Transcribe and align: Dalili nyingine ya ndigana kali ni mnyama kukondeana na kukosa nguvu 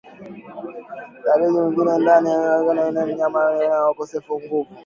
Dalili 1.25 1.51
nyingine 1.53 1.91
ya 1.91 1.97
ndigana 1.97 2.31
kali 2.65 2.81
ni 2.93 3.01
mnyama 3.13 3.39
kukondeana 3.39 3.85
na 3.85 3.87
kukosa 3.87 4.17
nguvu 4.43 4.75